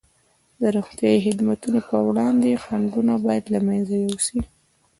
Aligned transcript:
د 0.59 0.61
روغتیايي 0.75 1.19
خدماتو 1.25 1.67
پر 1.87 2.01
وړاندې 2.09 2.61
خنډونه 2.63 3.13
باید 3.25 3.45
له 3.53 3.59
منځه 3.67 3.95
یوسي. 4.05 4.39